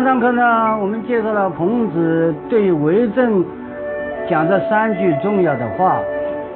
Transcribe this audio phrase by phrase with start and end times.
[0.00, 3.44] 上堂课呢，我们介绍了孔子对为政
[4.30, 6.00] 讲这三句重要的话，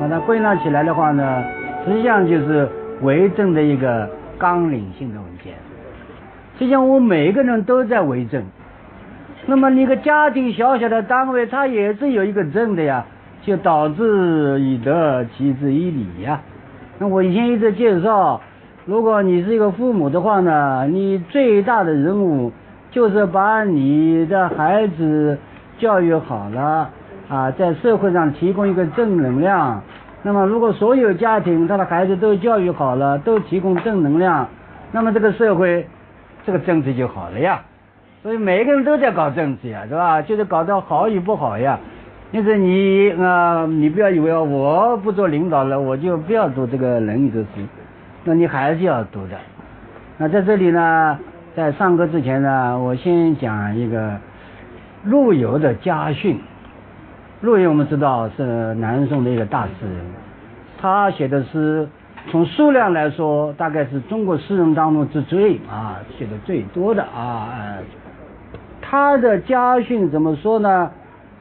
[0.01, 1.45] 把它归纳起来的话呢，
[1.85, 2.67] 实际上就是
[3.03, 4.09] 为政的一个
[4.39, 5.53] 纲领性的文件。
[6.59, 8.43] 实际上，我们每一个人都在为政。
[9.45, 13.05] 那么，你个家庭小小的单位，它也是有一个政的呀，
[13.43, 16.41] 就导致以德，其之以礼呀。
[16.99, 18.41] 那我以前一直介绍，
[18.87, 22.51] 如果你是一个父母的话呢，你最大的任务。
[22.95, 25.37] 就是把你的孩子
[25.79, 26.89] 教育好了
[27.29, 29.83] 啊，在社会上提供一个正能量。
[30.23, 34.49] 那么，如果所有家庭他的孩子都教育好了，都提供正能量，
[34.93, 35.85] 那么这个社会
[36.47, 37.63] 这个政治就好了呀。
[38.23, 40.23] 所以每一个人都在搞政治呀，是吧？
[40.23, 41.77] 就是搞得好与不好呀。
[42.31, 47.49] 就是你啊，你不要以为我不做领导了，我就不要读这个《论语》的书，
[48.23, 49.37] 那你还是要读的。
[50.17, 51.19] 那在这里呢？
[51.57, 54.19] 在上课之前呢，我先讲一个
[55.05, 56.41] 陆游的家训。
[57.43, 60.05] 陆游我们知道是南宋的一个大诗人，
[60.81, 61.89] 他写的诗
[62.29, 67.49] 从数量来说，大概是中国诗人当中之最啊，写的最多的啊。
[68.83, 70.91] 他的家训怎么说呢？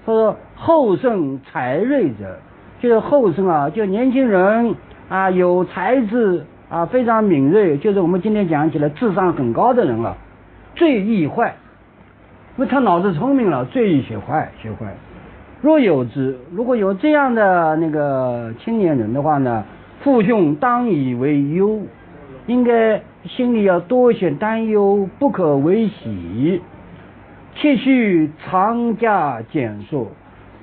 [0.06, 2.38] 他说：“后生才锐者，
[2.80, 4.76] 就是后生啊，就年轻人
[5.10, 10.18] 啊，有才智。”啊，非常敏锐，就是我们今天讲起来智商很高的人了，
[10.74, 11.54] 最易坏，
[12.58, 14.92] 因为他脑子聪明了，最易学坏，学坏。
[15.62, 19.64] 若有之，如果有这样的那个青年人的话呢，
[20.02, 21.80] 父兄当以为忧，
[22.48, 26.60] 应该心里要多一些担忧，不可为喜。
[27.56, 30.08] 切须常加减数，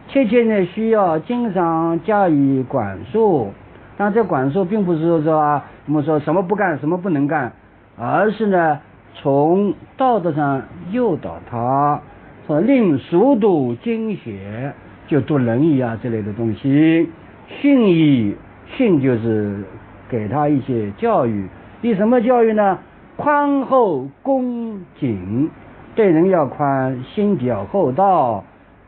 [0.08, 3.52] 切切呢需要经常加以管束。
[3.96, 7.52] 但这管束并不是说说啊，我们说什么不干，什么不能干，
[7.98, 8.78] 而是呢，
[9.12, 10.62] 从道德上
[10.92, 12.00] 诱导他，
[12.46, 14.72] 说令熟读经学，
[15.08, 17.10] 就读《论语》啊这类的东西，
[17.48, 18.36] 训义
[18.66, 19.64] 训就是
[20.08, 21.48] 给他一些教育，
[21.82, 22.78] 以什么教育呢？
[23.16, 25.50] 宽厚恭谨，
[25.96, 28.44] 对人要宽，心比较厚道，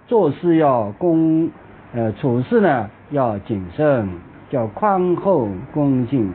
[0.06, 1.50] 做事要恭，
[1.94, 4.08] 呃，处事呢要谨慎。
[4.50, 6.30] 叫宽厚恭敬，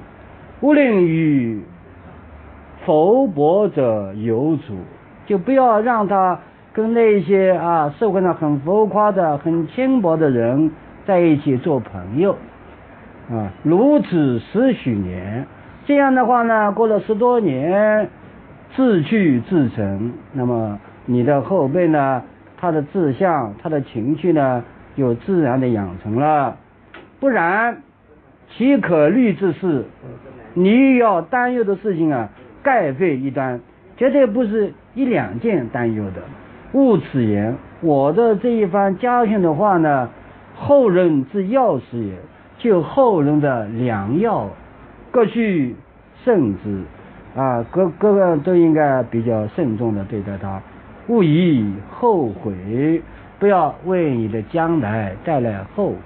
[0.62, 1.62] 勿令与
[2.84, 4.76] 浮薄者有主，
[5.28, 6.40] 就不要让他
[6.74, 10.72] 跟那些啊社会上很浮夸的、很轻薄的人
[11.06, 12.36] 在一起做朋友
[13.30, 13.54] 啊。
[13.62, 15.46] 如此十许年，
[15.86, 18.10] 这样的话呢，过了十多年，
[18.76, 22.24] 志趣自成，那么你的后辈呢，
[22.60, 24.64] 他的志向、他的情趣呢，
[24.96, 26.58] 就自然的养成了，
[27.20, 27.78] 不然。
[28.56, 29.84] 其可虑之事，
[30.60, 32.30] 你要担忧的事情啊，
[32.64, 33.60] 盖费一端，
[33.96, 36.22] 绝对不是一两件担忧的。
[36.74, 40.10] 勿此言，我的这一番家训的话呢，
[40.56, 42.16] 后人之要事也，
[42.58, 44.50] 就后人的良药，
[45.12, 45.76] 各需
[46.24, 46.82] 慎之
[47.40, 50.60] 啊，各各个都应该比较慎重的对待他，
[51.08, 53.00] 勿以后悔，
[53.38, 55.98] 不要为你的将来带来后悔。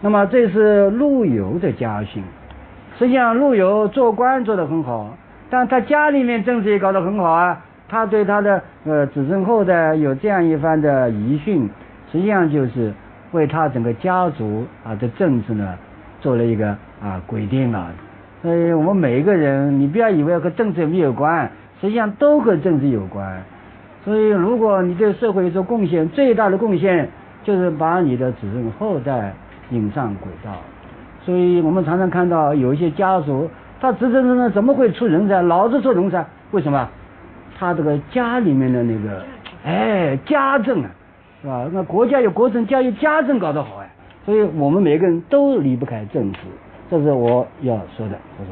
[0.00, 2.22] 那么这是陆游的家训。
[2.98, 5.16] 实际上，陆游做官做得很好，
[5.48, 7.64] 但他家里面政治也搞得很好啊。
[7.88, 11.70] 他对他的呃子孙后代有这样一番的遗训，
[12.10, 12.92] 实际上就是
[13.30, 15.78] 为他整个家族啊的政治呢
[16.20, 16.68] 做了一个
[17.00, 17.86] 啊规定了。
[18.42, 21.48] 所以我们每一个人，你不要以为和政治没有关，
[21.80, 23.40] 实际上都和政治有关。
[24.04, 27.08] 所以，如果你对社会做贡献，最大的贡献
[27.44, 29.32] 就是把你的子孙后代。
[29.70, 30.50] 引上轨道，
[31.28, 33.50] 所以我们常常看到有一些家族，
[33.82, 35.42] 他执政的怎么会出人才？
[35.42, 36.88] 老是出人才，为什么？
[37.58, 39.22] 他这个家里面的那个，
[39.62, 40.88] 哎，家政啊，
[41.42, 41.68] 是吧？
[41.70, 43.90] 那国家有国政教育，家政搞得好哎，
[44.24, 46.38] 所以我们每个人都离不开政治，
[46.90, 48.14] 这是我要说的。
[48.38, 48.50] 这是。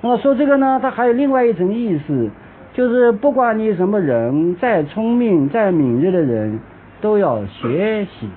[0.00, 2.28] 那么说这个呢，它还有另外一层意思，
[2.72, 6.58] 就是不管你什么人，再聪明、再敏锐的人，
[7.00, 8.28] 都要学习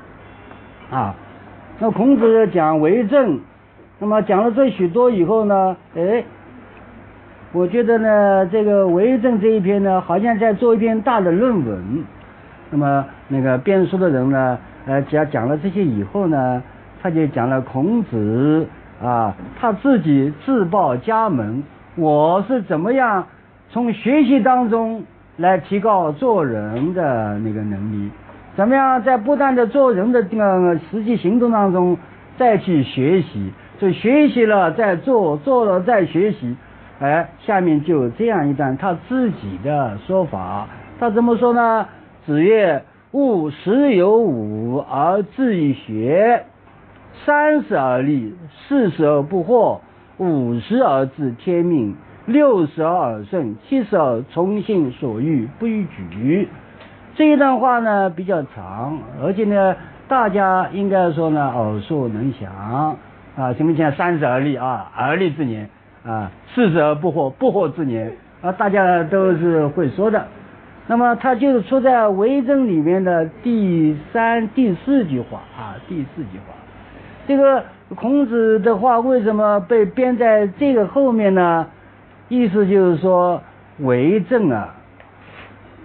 [0.91, 1.15] 啊。
[1.79, 3.39] 那孔子讲为政，
[3.99, 6.23] 那么讲了这许多以后呢，哎，
[7.51, 12.03] 我觉得呢，这个为政这一篇呢，好像在做一篇大的论文。
[12.69, 16.61] 那么那个编书的人呢，呃，讲讲了这些以后呢，
[17.01, 18.67] 他就讲了孔子
[19.01, 21.63] 啊，他自己自报家门，
[21.95, 23.25] 我是怎么样
[23.69, 25.03] 从学习当中
[25.37, 28.11] 来提高做人的那个能力。
[28.55, 31.97] 怎么样，在不断的做人的这个实际行动当中，
[32.37, 36.55] 再去学习，就学习了再做，做了再学习，
[36.99, 40.67] 哎，下面就有这样一段他自己的说法，
[40.99, 41.87] 他怎么说呢？
[42.25, 42.83] 子曰
[43.13, 46.43] ：“吾十有五而志于学，
[47.25, 48.35] 三十而立，
[48.67, 49.79] 四十而不惑，
[50.17, 51.95] 五十而知天命，
[52.25, 56.49] 六十而耳顺，七十而从心所欲，不逾矩。”
[57.15, 59.75] 这一段话呢比较长，而且呢，
[60.07, 62.97] 大家应该说呢耳熟能详
[63.37, 63.53] 啊。
[63.53, 64.91] 什么叫三十而立啊？
[64.95, 65.69] 而立之年
[66.05, 68.11] 啊，四十而不惑，不惑之年
[68.41, 70.27] 啊，大家都是会说的。
[70.87, 76.53] 那么它就是出在《为政》里面的第三、第四句话啊，第四句话。
[77.27, 77.63] 这个
[77.93, 81.67] 孔子的话为什么被编在这个后面呢？
[82.29, 83.41] 意思就是说，
[83.79, 84.75] 为政啊，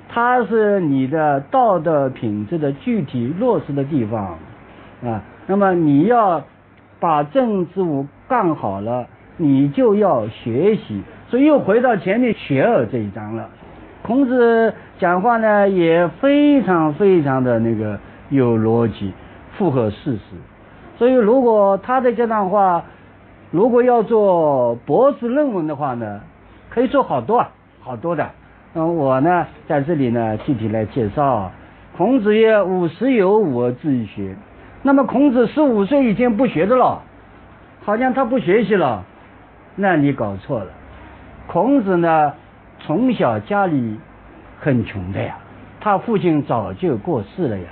[0.08, 4.38] 它是你的道德品质的具体落实的地方
[5.05, 5.22] 啊。
[5.48, 6.44] 那么你要
[7.02, 11.02] 把政治舞干好了，你就要学习。
[11.28, 13.49] 所以又回到前面学而这一章了。
[14.02, 17.99] 孔子讲话呢也非常非常的那个
[18.31, 19.12] 有逻辑，
[19.58, 20.37] 符合事实。
[20.96, 22.84] 所以如果他的这段话，
[23.50, 26.20] 如果要做博士论文的话呢，
[26.70, 27.50] 可以做好多啊，
[27.81, 28.31] 好多的。
[28.75, 31.50] 那我呢在这里呢具体来介绍。
[31.96, 34.37] 孔子曰：“五十有五而志于学。”
[34.82, 37.00] 那么孔子十五岁以前不学的了，
[37.84, 39.05] 好像他不学习了，
[39.76, 40.67] 那你搞错了。
[41.46, 42.32] 孔子呢？
[42.84, 43.96] 从小家里
[44.58, 45.37] 很穷的呀，
[45.81, 47.64] 他父亲早就过世了呀，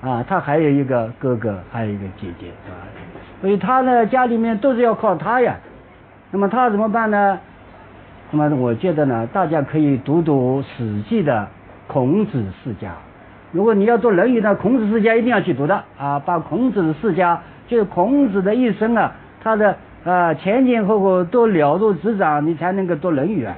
[0.00, 2.78] 啊，他还有一个哥哥，还有一个姐姐，是吧？
[3.42, 5.56] 所以他呢，家里面都是要靠他呀。
[6.30, 7.38] 那么他怎么办呢？
[8.30, 11.46] 那么我觉得呢，大家可以读读《史记》的
[11.86, 12.92] 孔子世家。
[13.56, 19.74] 如果你要读《论语》呢，孔子世家一定要去读的啊，把孔子的世家，就是孔子的一生啊，他的
[20.04, 23.56] 啊前前后后都了如指掌，你才能够读《论语》啊。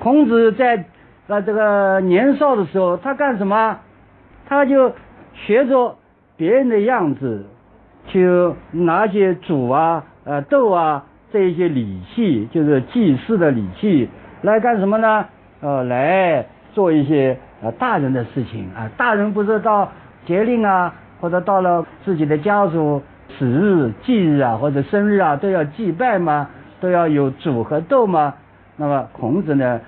[0.00, 0.84] 孔子在
[1.28, 3.78] 啊这个年少的时候，他干什么？
[4.48, 4.92] 他就
[5.34, 5.94] 学着
[6.36, 7.46] 别人的样子，
[8.08, 8.28] 去
[8.72, 14.08] 拿些煮啊、呃豆啊这一些礼器，就是祭祀的礼器，
[14.42, 15.26] 来干什么呢？
[15.60, 18.90] 呃，来做一些呃大人的事情啊。
[18.96, 19.90] 大人不是到
[20.26, 23.02] 节令啊，或者到了自己的家族
[23.38, 26.48] 死日、忌日啊，或者生日啊，都要祭拜吗？
[26.80, 28.34] 都要有煮和豆吗？
[28.76, 29.80] 那么孔子呢，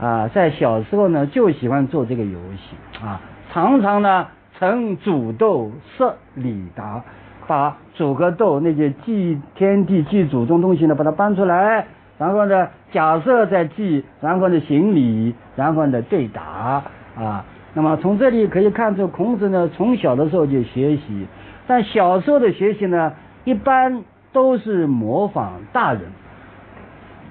[0.00, 3.20] 啊，在小时候呢就喜欢做这个游戏啊，
[3.52, 4.26] 常常呢
[4.58, 7.02] 曾煮豆设礼达，
[7.46, 11.86] 把煮个豆那些祭天地、祭祖宗东西呢，把它搬出来，
[12.18, 16.82] 然后呢假设在祭，然后呢行礼，然后呢对答
[17.16, 17.44] 啊。
[17.74, 21.26] 那么从这里可以看出，孔子呢从小的时候就学习，
[21.66, 23.12] 但小时候的学习呢，
[23.44, 26.02] 一般都是模仿大人。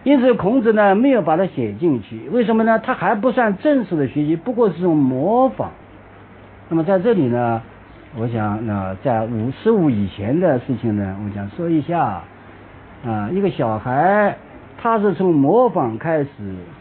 [0.04, 2.80] 因此，孔子呢没有把它写进去，为什么呢？
[2.80, 5.70] 他还不算正式的学习，不过是模仿。
[6.70, 7.62] 那么在这里呢，
[8.18, 12.24] 我想呢，在五十五以前的事情呢，我想说一下
[13.06, 14.36] 啊，一个小孩
[14.82, 16.30] 他是从模仿开始，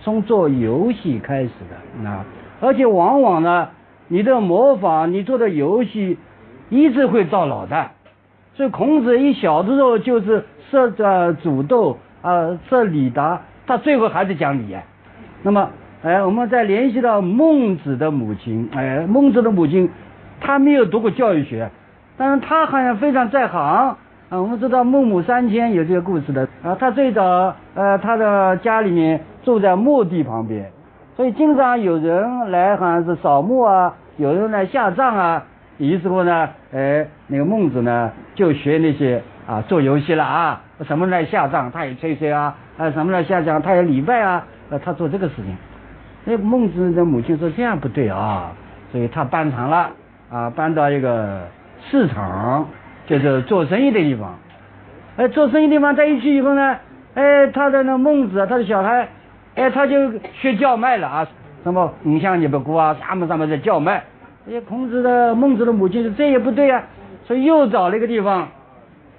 [0.01, 2.25] 从做游戏开始的啊，
[2.61, 3.69] 而且往往呢，
[4.09, 6.19] 你的模仿，你做的游戏，
[6.69, 7.91] 一直会到老的。
[8.55, 11.99] 所以孔子一小的时候就是设着煮豆。
[12.23, 14.77] 啊，这李达，他最后还是讲理。
[15.43, 15.71] 那么，
[16.03, 19.89] 哎，我们再联系到孟子的母亲，哎，孟子的母亲，
[20.39, 21.71] 他没有读过教育学，
[22.19, 23.97] 但是他好像非常在行
[24.29, 24.39] 啊。
[24.39, 27.25] 我们知道孟母三迁有这个故事的啊，他最早
[27.75, 30.71] 呃，他的家里面住在墓地旁边，
[31.21, 35.45] 所以经常有人来好像是扫墓啊，有人来下葬啊。
[35.77, 40.63] 于是乎呢，哎，那个孟子呢就学那些啊做游戏了啊。
[40.89, 45.55] 什么来下葬，他也吹吹啊，啊，什么来下葬，他也礼拜啊，呃，他做这个事情。
[46.25, 48.53] 那孟子的母亲说这样不对啊，
[48.91, 49.91] 所以他搬厂了
[50.31, 51.43] 啊，搬到一个
[51.83, 52.67] 市场，
[53.07, 54.39] 就是做生意的地方。
[55.19, 56.79] 哎，做生意地方，他一去以后呢，
[57.13, 59.07] 哎，他的那孟子，他的小孩，
[59.55, 61.29] 哎，他就学叫卖了啊，
[61.63, 64.05] 什么五香你不过啊，什么什么在叫卖。
[64.51, 66.83] 哎，孔子的孟子的母亲说这也不对啊，
[67.27, 68.49] 所以又找了一个地方。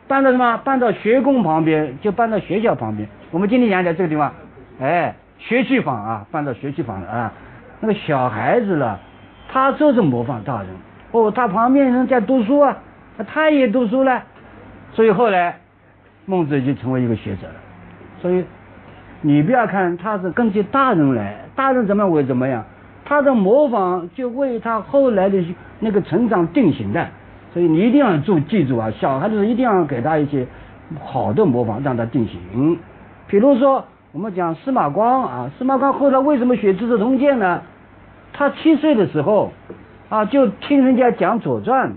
[0.08, 0.58] 搬到什么？
[0.58, 3.08] 搬到学宫旁边，就搬到学校旁边。
[3.30, 4.34] 我们今天讲讲这个地方，
[4.82, 7.32] 哎，学区房啊，搬到学区房了啊。
[7.80, 9.00] 那个小孩子了，
[9.48, 10.68] 他就是模仿大人。
[11.12, 12.78] 哦，他旁边人在读书啊，
[13.28, 14.22] 他也读书了。
[14.94, 15.58] 所以后来
[16.26, 17.54] 孟子就成为一个学者了。
[18.22, 18.44] 所以
[19.22, 22.66] 你不要看他是根据大人来，大人怎么会怎么样，
[23.06, 25.44] 他的模仿就为他后来的
[25.80, 27.08] 那个成长定型的。
[27.54, 30.48] 所以你一定要注记住啊，小孩子一定要给他一些
[31.04, 32.80] 好的模仿，让他定型。
[33.28, 37.62] 比如说，我们讲司马光啊，司马光后来为什么学《资治通鉴》呢？
[38.34, 39.52] 他七岁的时候，
[40.08, 41.90] 啊，就听人家讲《左传》，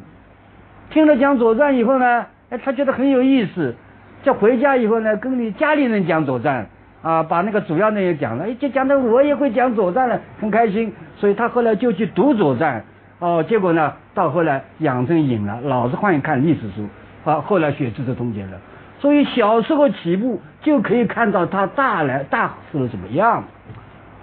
[0.90, 3.76] 听了讲《左传》以后呢，哎，他觉得很有意思，
[4.24, 6.64] 就回家以后呢，跟你家里人讲《左传》，
[7.04, 12.80] 啊，把那个主要内容讲了，哎，就讲的我也会讲《左传》了，很开心，所以他后来就去读《左传》，
[13.18, 16.88] 哦，结果呢，到后来养成瘾了，老是欢喜看历史书，
[17.30, 18.58] 啊，后来学《资治通鉴》了。
[19.00, 23.44] 所以小时候起步就可以看到他大来大是怎么样。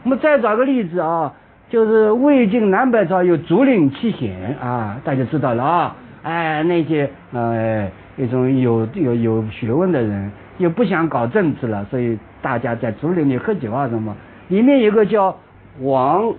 [0.03, 1.31] 我们再找个例子啊，
[1.69, 5.95] 就是魏晋南北朝有竹林七贤啊，大家知道了啊。
[6.23, 14.15] 哎，那些呃一种有有有学问的人，又不想搞政治了，所以大家在竹林里喝酒啊什么。
[14.47, 15.37] 里面有个叫
[15.81, 16.33] 王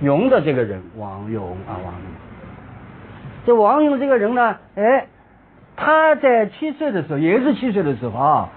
[0.00, 2.02] 勇的这个人，王勇啊王勇。
[3.44, 5.06] 这王勇这个人呢，哎。
[5.74, 8.48] 他在七岁的时候，也是七岁的时候啊，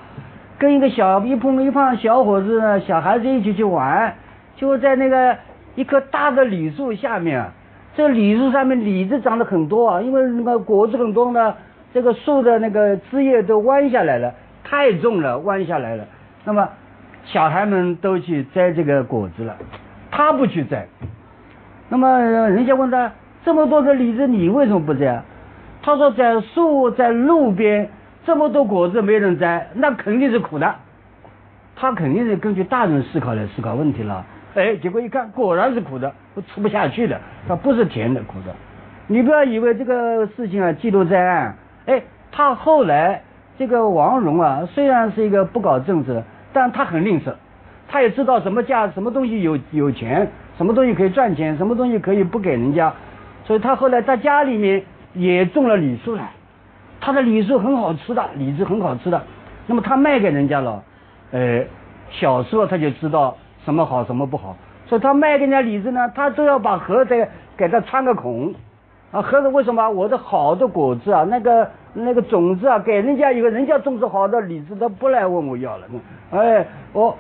[0.59, 4.13] 跟一个小一碰一胖小伙子呢，小孩子一起去玩，
[4.57, 5.35] 就在那个
[5.75, 7.49] 一棵大的李树下面，
[7.95, 11.55] 这李树上面李子长得很多啊，因为那个果子很多呢，
[11.93, 16.03] 这个树的那个枝叶都弯下来了，太重了，弯下来了。
[16.43, 16.67] 那么
[17.23, 19.55] 小孩们都去摘这个果子了，
[20.11, 20.85] 他不去摘。
[21.87, 23.11] 那么人家问他，
[23.45, 25.21] 这么多的李子，你为什么不摘？
[25.81, 27.87] 他说，在树在路边
[28.25, 30.75] 这么多果子没人摘，那肯定是苦的。
[31.75, 34.25] 他肯定是根据大人思考来思考问题了。
[34.55, 36.11] 哎，结果一看，果然是苦的，
[36.47, 37.19] 吃不下去的。
[37.47, 38.55] 他不是甜的，苦的。
[39.07, 41.55] 你不要以为这个事情啊记录在案。
[41.85, 43.21] 哎，他后来
[43.57, 47.33] 这个王戎啊，虽然是一个不搞政治的，但他很吝啬，
[47.87, 52.93] 他也知道什么价，什么东西有有钱，什么东西可以赚钱，什么东西可以不给人家，
[53.43, 54.83] 所以他后来在家里面。
[55.17, 56.29] 也种了李树了，
[56.99, 59.21] 他的李树很好吃的，李子很好吃的。
[59.65, 60.83] 那么他卖给人家了，
[61.31, 61.63] 呃，
[62.11, 63.33] 小时候他就知道
[63.63, 64.57] 什么好什么不好，
[64.87, 68.53] 所以他卖给人家李子呢，他都要把盒子给他穿个孔。
[69.11, 69.89] 啊，盒子为什么？
[69.89, 75.87] 我的好的果子啊，那个那个种子啊，给人家以后，人家种植好的李子，他不来问我要了。
[76.29, 77.17] 哎，我，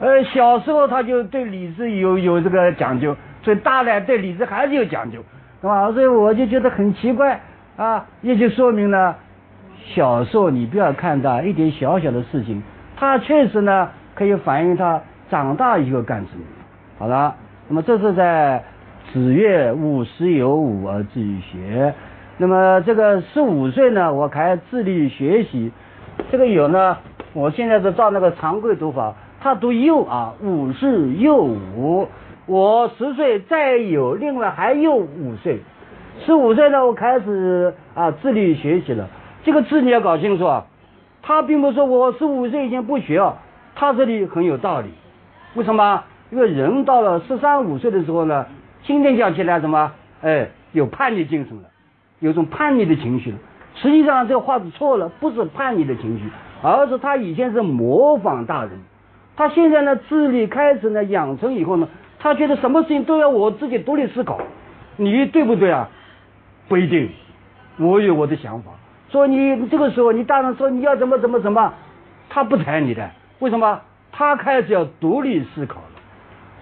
[0.00, 5.22] 呃，小时候他就对李子有有这个讲究，所以大了对李子还是有讲究。
[5.60, 5.92] 是吧？
[5.92, 7.38] 所以我就觉得很奇怪
[7.76, 9.14] 啊，也就说明了，
[9.84, 12.62] 小时候你不要看到一点小小的事情，
[12.96, 16.44] 它确实呢可以反映他长大以后干什么。
[16.98, 17.36] 好了，
[17.68, 18.64] 那么这是在
[19.12, 21.92] 子月五十有五而志于学，
[22.40, 25.70] 那么这个十五岁呢，我开始自立学习，
[26.32, 26.96] 这个有呢，
[27.34, 32.08] 我现在是照那个常规读法，他读幼啊，五是幼五。
[32.46, 35.58] 我十岁，再有另外还有五岁，
[36.24, 39.10] 十五岁呢，我开始啊自立学习了。
[39.44, 40.64] 这个字你要搞清楚啊，
[41.20, 43.36] 他并不是说我十五岁以前不学啊，
[43.74, 44.88] 他这里很有道理。
[45.56, 46.04] 为什么？
[46.30, 48.46] 因为人到了十三五岁的时候呢，
[48.84, 49.92] 今天讲起来什么？
[50.22, 51.64] 哎，有叛逆精神了，
[52.20, 53.38] 有种叛逆的情绪了。
[53.74, 56.24] 实际上这个话是错了，不是叛逆的情绪，
[56.62, 58.70] 而是他以前是模仿大人，
[59.36, 61.88] 他现在呢智力开始呢养成以后呢。
[62.22, 64.38] 他觉得什么事情都要我自己独立思考，
[64.98, 65.88] 你对不对啊？
[66.68, 67.08] 不一定，
[67.78, 68.72] 我有我的想法。
[69.10, 71.72] 说你这个时候，你大人说你要怎么怎么怎么，
[72.28, 73.10] 他不睬你的。
[73.38, 73.80] 为什么？
[74.12, 75.86] 他开始要独立思考了。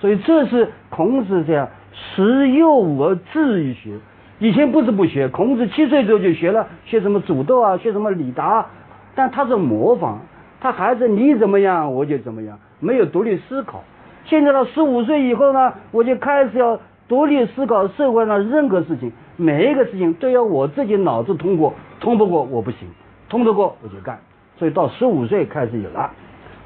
[0.00, 2.70] 所以这是孔子这样识幼
[3.02, 3.98] 而志于学。
[4.40, 8.66] 以前不是不学，孔子七岁时候就学了，学什么煮豆啊，学什么李达，
[9.14, 10.18] 但他是模仿，
[10.60, 13.82] 他孩子你怎么样我就怎么样，没有独立思考。
[14.24, 16.78] 现在到十五岁以后呢，我就开始要
[17.08, 22.88] 独立思考社会上任何事情，每一个事情都要我自己脑子通过，通不过我不行，
[23.28, 24.20] 通得过我就干。
[24.56, 26.12] 所以到十五岁开始有了，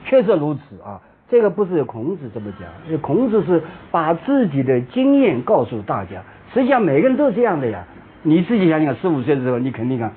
[0.04, 1.00] 确实如此啊。
[1.30, 6.22] 这个不是孔子这么讲，孔子是把自己的经验告诉大家。
[6.52, 7.84] 实际上每个人都这样的呀。
[8.22, 10.12] 你自己想想，十五岁的时候你肯定啊，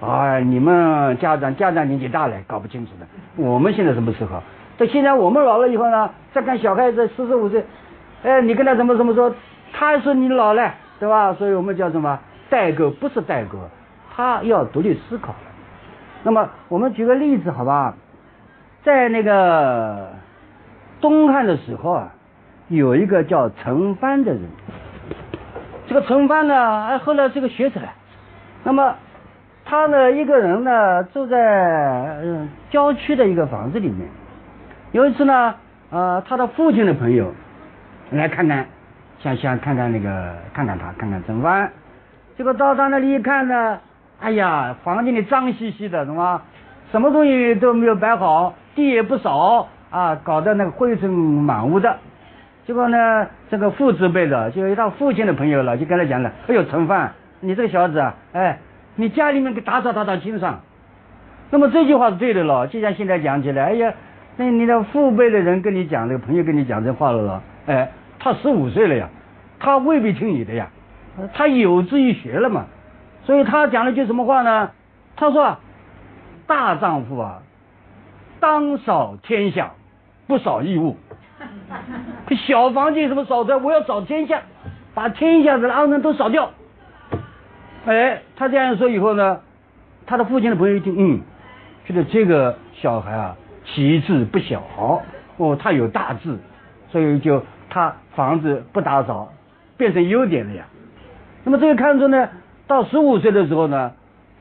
[0.00, 3.06] 哎，你们家长家长年纪大了搞不清楚的。
[3.36, 4.40] 我们现在什么时候？
[4.78, 7.64] 到现在我们老了以后呢，再看小孩子四十五岁，
[8.22, 9.34] 哎，你跟他怎么怎么说，
[9.72, 11.34] 他说你老了，对吧？
[11.34, 12.90] 所以我们叫什么代沟？
[12.90, 13.58] 不是代沟，
[14.14, 15.34] 他要独立思考。
[16.22, 17.94] 那么我们举个例子，好吧？
[18.84, 20.10] 在那个
[21.00, 22.12] 东汉的时候啊，
[22.68, 24.42] 有一个叫陈蕃的人，
[25.88, 27.80] 这个陈蕃呢，哎，后来是个学者。
[28.62, 28.94] 那么
[29.64, 32.14] 他呢，一个人呢，住在
[32.68, 34.06] 郊区的一个房子里面。
[34.92, 35.54] 有一次呢，
[35.90, 37.32] 呃，他的父亲的朋友
[38.10, 38.66] 来看看，
[39.18, 41.70] 想想看看那个，看看他，看看陈蕃。
[42.36, 43.78] 结果到他那里一看呢，
[44.20, 46.42] 哎呀，房间里脏兮兮的，什么
[46.92, 51.96] 什么东西都没有摆好，地也不扫啊，搞得那个灰尘满屋的。
[52.68, 58.58] 结果呢，这个父子辈的，就他父亲的朋友了，就跟他讲了：“哎呦，陈范，你这个小子啊，哎，
[58.94, 60.60] 你家里面给打扫打扫清爽。”
[61.48, 63.94] 那么这句话是对的了，就像现在讲起来，哎呀，
[64.36, 69.08] 那你的父辈的人跟你讲，这个朋友跟你讲这话了了，哎，他十五岁了呀，
[69.58, 70.68] 他未必听你的呀，
[71.32, 72.66] 他有志于学了嘛，
[73.24, 74.70] 所以他讲了句什么话呢？
[75.16, 75.56] 他说
[76.46, 77.40] ：“大丈夫啊，
[78.40, 79.70] 当扫天下，
[80.26, 80.98] 不扫义务。”
[82.46, 83.58] 小房间什么扫的？
[83.58, 84.42] 我要扫天下，
[84.94, 86.50] 把天下的肮脏都扫掉。
[87.86, 89.40] 哎，他这样说以后呢，
[90.06, 91.20] 他的父亲的朋友一听，嗯，
[91.86, 94.62] 觉得这个小孩啊，奇志不小，
[95.36, 96.36] 哦，他有大志，
[96.90, 99.32] 所以就他房子不打扫，
[99.76, 100.64] 变成优点了呀。
[101.44, 102.28] 那么这个看出呢，
[102.66, 103.92] 到十五岁的时候呢，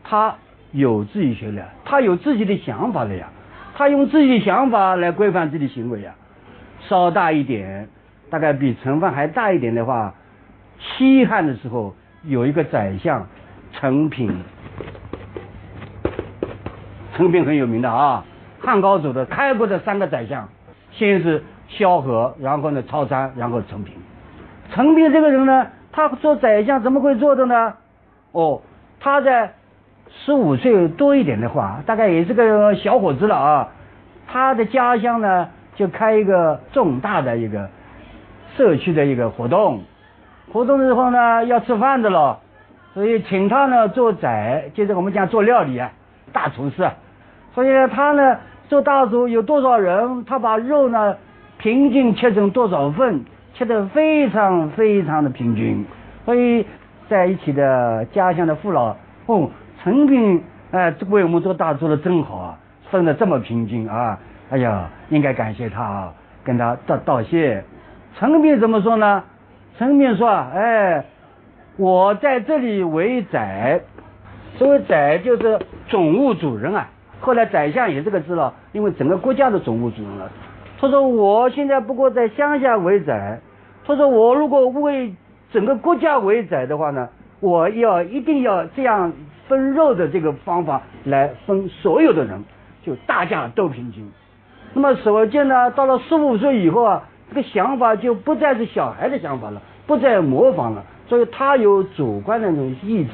[0.03, 0.35] 他
[0.71, 3.29] 有自己学了，他有自己的想法了呀，
[3.75, 6.13] 他用自己的想法来规范自己的行为呀。
[6.81, 7.87] 稍大一点，
[8.29, 10.13] 大概比陈范还大一点的话，
[10.79, 13.27] 西汉的时候有一个宰相
[13.73, 14.41] 陈平，
[17.15, 18.23] 陈平很有名的啊，
[18.59, 20.47] 汉高祖的开国的三个宰相，
[20.91, 23.93] 先是萧何，然后呢曹参，然后陈平。
[24.71, 27.73] 陈平这个人呢，他做宰相怎么会做的呢？
[28.31, 28.61] 哦，
[28.99, 29.53] 他在
[30.09, 33.69] 十五岁多一点的话，大概也是个小伙子了啊，
[34.27, 35.49] 他的家乡呢。
[35.77, 37.69] 就开一个重大的一个
[38.57, 39.83] 社区的一个活动，
[40.51, 42.39] 活动的时候呢要吃饭的了，
[42.95, 45.91] 所以请他呢做宰，就是我们讲做料理啊，
[46.33, 46.95] 大厨师啊。
[47.53, 51.15] 所以呢他呢做大厨有多少人，他把肉呢
[51.59, 55.85] 平均切成多少份，切得非常非常的平均。
[56.25, 56.65] 所以
[57.07, 58.95] 在一起的家乡的父老
[59.27, 59.47] 哦，
[59.83, 62.57] 陈平哎，为我们做大厨的真好啊，
[62.89, 64.17] 分的这么平均啊。
[64.49, 67.63] 哎呀，应该感谢他啊，跟他道道谢。
[68.17, 69.23] 陈平怎么说呢？
[69.77, 71.05] 陈平说：“哎，
[71.75, 73.81] 我在这里为宰，
[74.55, 76.87] 所谓宰就是总务主任啊。
[77.19, 80.31] 后来宰相也这个字了，因为整个国家的总务主任了。
[80.79, 83.39] 他说我现在不过在乡下为宰，
[83.85, 85.13] 他说我如果为
[85.51, 89.11] 整个国家为宰的话呢，我要一定要这样
[89.47, 92.43] 分肉的这个方法来分所有的人，
[92.81, 94.09] 就大家都平均。”
[94.73, 103.11] 那么首先呢，到了十五岁以后啊，这个想法就不再是小孩的想法了，不再模仿了，所以他有主观的那种意志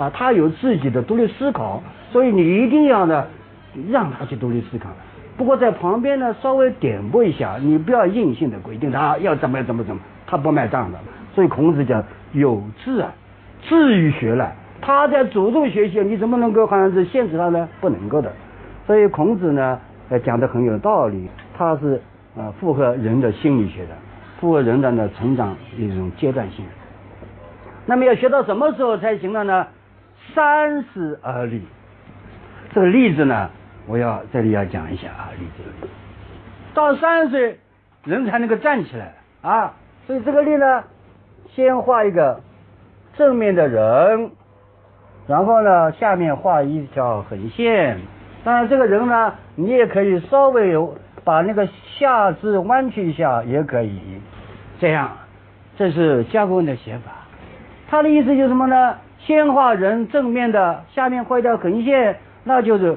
[0.00, 1.82] 啊，他有自己的独立思考，
[2.12, 3.26] 所以你一定要呢
[3.90, 4.88] 让他去独立思考。
[5.36, 10.98] 不过在旁边呢稍微点拨一下，你不要硬性的规定他要怎么怎么怎么，他不卖账的。
[11.34, 13.10] 所以孔子讲有志啊，
[13.62, 17.68] 志于学了，他在主动学习，你怎么能够好像是限制他呢？
[17.80, 18.30] 不能够的。
[18.86, 19.80] 所以孔子呢。
[20.10, 22.02] 呃，讲的很有道理，它是
[22.36, 23.94] 呃符合人的心理学的，
[24.40, 26.64] 符合人的呢成长一种阶段性。
[27.86, 29.68] 那么要学到什么时候才行了呢？
[30.34, 31.62] 三十而立。
[32.74, 33.50] 这个例子呢，
[33.86, 35.88] 我要这里要讲一下啊，例子。
[36.74, 37.58] 到三十岁，
[38.04, 39.74] 人才能够站起来啊。
[40.08, 40.82] 所以这个例呢，
[41.54, 42.40] 先画一个
[43.16, 44.32] 正面的人，
[45.28, 48.00] 然后呢，下面画一条横线。
[48.42, 54.00] 当然，这个人呢，你也可以稍微有把那个下肢弯曲一下，也可以。
[54.78, 55.10] 这样，
[55.76, 57.12] 这是加工的写法。
[57.88, 58.96] 他的意思就是什么呢？
[59.18, 62.96] 先画人正面的，下面画一条横线，那就是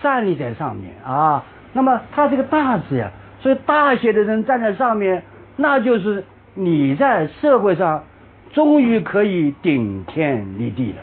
[0.00, 1.42] 站立在上面啊。
[1.72, 5.24] 那么他这个大字呀，所以大写的人站在上面，
[5.56, 6.22] 那就是
[6.54, 8.04] 你在社会上
[8.52, 10.98] 终于可以顶天立地了。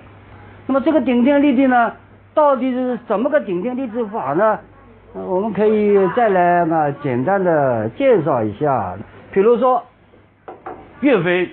[0.68, 1.92] 那么这个顶天立地呢？
[2.34, 4.58] 到底是怎么个顶天立地法呢？
[5.14, 8.96] 我们可以再来啊，简单的介绍一下。
[9.32, 9.84] 比如说，
[11.02, 11.50] 岳飞，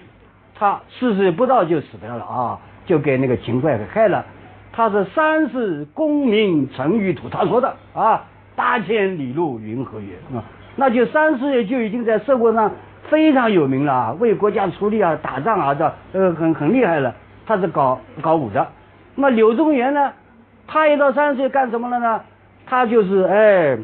[0.54, 4.24] 他四十岁不到就死掉了啊，就给那个秦桧给害了。
[4.72, 8.22] 他是三世功名尘与土，他说的啊，
[8.54, 10.38] 八千里路云和月啊，
[10.76, 12.70] 那就三十岁就已经在社会上
[13.08, 17.12] 非常有名了，为国家出力啊，打仗啊的，呃，很很厉害了。
[17.44, 18.64] 他是搞搞武的。
[19.16, 20.12] 那柳宗元呢？
[20.70, 22.20] 他一到三十岁干什么了呢？
[22.66, 23.78] 他就是哎，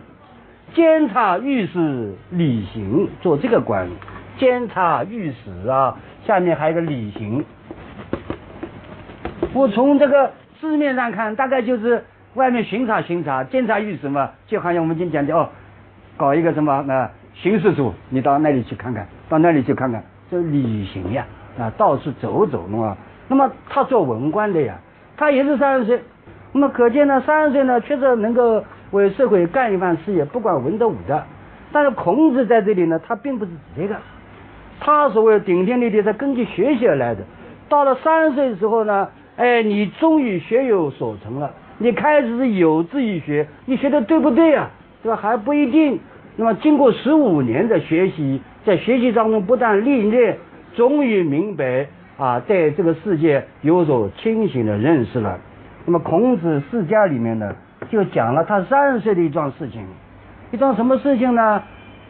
[0.74, 3.88] 监察御史李行，做这个官。
[4.36, 7.42] 监察御史啊，下面还有个李行。
[9.54, 15.48] 我从这个字面上看，大概就是外面巡查巡查，监察御史嘛，就好像我们今天讲的哦，
[16.18, 21.24] 搞一个什么啊，巡视组，你到那里去看看，到那里去看看，这李行呀
[21.58, 22.94] 啊，到处走走弄啊。
[23.28, 24.76] 那么他做文官的呀，
[25.16, 26.02] 他也是三十岁。
[26.56, 31.20] 那么可见呢，三十岁呢，确实能够为社会干一番事业，不管文的武的。
[31.72, 33.96] 但是孔子在这里呢，他并不是指这个，
[34.78, 37.22] 他所谓顶天立地是根据学习而来的。
[37.68, 44.70] 到了三十岁的时候呢，哎，你终于学有所成了，你开始是有志于学，你学的对不对啊？
[45.02, 45.16] 对吧？
[45.16, 45.98] 还不一定。
[46.36, 50.38] 那么经过十五年的学习，在学习当中不断历练，
[50.76, 55.40] 终于明白啊，对这个世界有所清醒的认识了。
[55.86, 57.54] 那么孔子世家里面呢，
[57.90, 59.84] 就讲了他三十岁的一桩事情，
[60.50, 61.62] 一桩什么事情呢？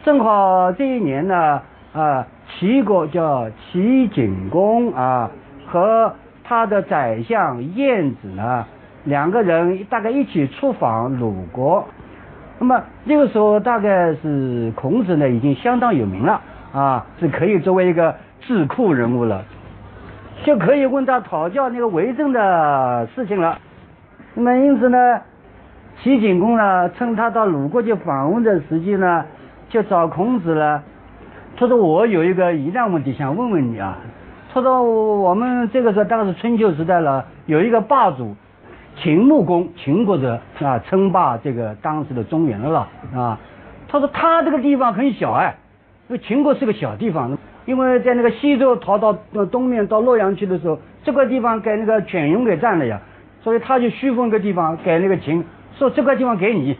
[0.03, 1.61] 正好这一年呢，
[1.93, 5.29] 啊，齐国叫齐景公啊，
[5.67, 8.65] 和他的宰相晏子呢，
[9.03, 11.83] 两个人大概一起出访鲁国。
[12.59, 16.39] 那么那个时候，大概是孔子呢已经相当有名了
[16.71, 19.43] 啊，是可以作为一个智库人物了，
[20.45, 23.57] 就可以问他讨教那个为政的事情了。
[24.35, 25.19] 那么因此呢，
[26.03, 29.25] 齐景公呢，趁他到鲁国去访问的时机呢，
[29.69, 30.83] 就找孔子了。
[31.57, 33.97] 他说：“我有一个疑难问题想问问你啊。”
[34.53, 34.83] 他说
[35.17, 38.35] ：“我们这个时候当时春秋时代了，有一个霸主
[38.97, 43.39] 秦穆公，秦国的啊称霸这个当时的中原了啊。”
[43.89, 45.55] 他说：“他这个地方很小哎，
[46.07, 49.13] 因为秦国是个小地方，因为在那个西周逃到
[49.51, 52.99] 东面到洛阳去的时候，这个地方给那个犬戎给占了呀。”
[53.43, 55.43] 所以他就虚封个地方给那个秦，
[55.77, 56.75] 说这块地方给你，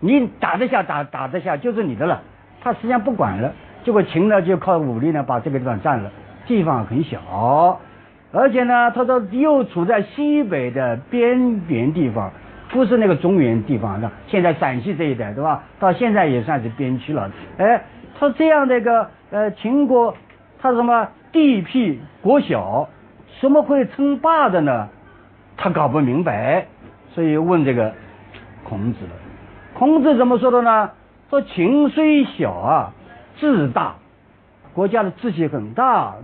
[0.00, 2.20] 你打得下打打得下就是你的了。
[2.62, 3.50] 他实际上不管了，
[3.84, 6.10] 结果秦呢就靠武力呢把这个地方占了，
[6.46, 7.80] 地方很小，
[8.32, 12.30] 而且呢他说又处在西北的边缘地方，
[12.68, 15.62] 不是那个中原地方，现在陕西这一带对吧？
[15.78, 17.30] 到现在也算是边区了。
[17.56, 17.82] 哎，
[18.18, 20.14] 他这样的一个呃秦国，
[20.60, 22.88] 他什么地僻国小，
[23.40, 24.88] 怎么会称霸的呢？
[25.56, 26.66] 他搞不明白，
[27.14, 27.92] 所以问这个
[28.64, 28.98] 孔子。
[29.74, 30.90] 孔子怎么说的呢？
[31.30, 32.92] 说秦虽小啊，
[33.36, 33.94] 志大，
[34.74, 36.14] 国家的志气很大，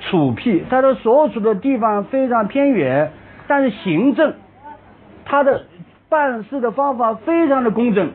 [0.00, 3.12] 楚僻，他的所处的地方非常偏远，
[3.46, 4.34] 但是行政，
[5.24, 5.66] 他的
[6.08, 8.10] 办事的方法非常的公正。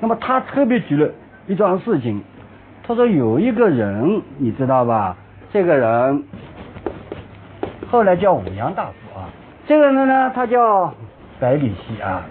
[0.00, 1.10] 那么他特别举了
[1.46, 2.22] 一桩事情，
[2.84, 5.16] 他说有一个人，你知道吧？
[5.52, 6.24] 这个人
[7.88, 9.28] 后来叫武阳大夫啊。
[9.66, 10.92] 这个人呢，他叫
[11.38, 12.22] 百里奚啊，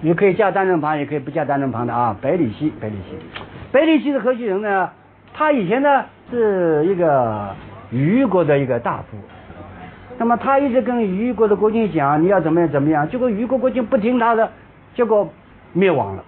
[0.00, 2.16] 你可以加单人旁，也可以不加单人旁的啊。
[2.22, 3.16] 百里奚，百里奚，
[3.72, 4.90] 百里奚是何许人呢？
[5.34, 7.54] 他以前呢是一个
[7.90, 9.16] 虞国的一个大夫，
[10.18, 14.48] 那么他一直跟虞国的国君讲，你要怎么样怎么样，结果虞国国君不听他的，
[14.94, 15.28] 结果
[15.72, 16.22] 灭亡了，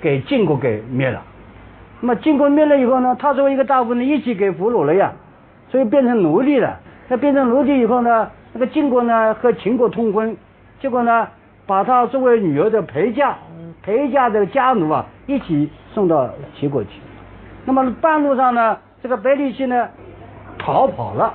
[0.00, 1.22] 给晋国给灭了。
[2.00, 5.12] 那么晋国灭了以后呢，他作为一个大夫呢，一起给俘虏了呀，
[5.68, 6.78] 所以变成奴隶了。
[7.08, 8.30] 那变成奴隶以后呢？
[8.56, 10.36] 那个晋国呢和秦国通婚，
[10.78, 11.26] 结果呢
[11.66, 13.36] 把他作为女儿的陪嫁，
[13.82, 16.90] 陪嫁的家奴啊一起送到齐国去。
[17.64, 19.88] 那么半路上呢，这个白里奚呢
[20.56, 21.34] 逃跑了，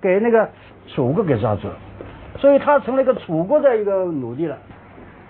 [0.00, 0.46] 给那个
[0.86, 1.74] 楚国给抓住了，
[2.36, 4.56] 所以他成了一个楚国的一个奴隶了。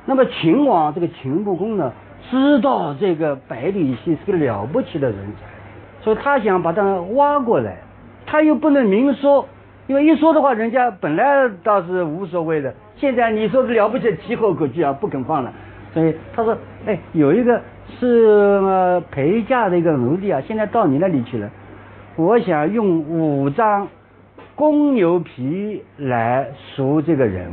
[0.06, 1.92] 那么秦王这个秦穆公呢
[2.30, 5.46] 知道这个百里奚是个了不起的人才，
[6.02, 7.78] 所以他想把他挖过来，
[8.26, 9.46] 他又不能明说。
[9.86, 15.50] 因为一说的话，人家本来倒是无所谓的，现在你说了不起，提后可居啊，不肯放了。
[15.94, 17.58] 所以他说，哎，有一个
[17.98, 21.48] 是陪嫁的一个奴隶啊，现在到你那里去了，
[22.16, 23.88] 我想用五张
[24.54, 27.50] 公牛皮来赎这个人。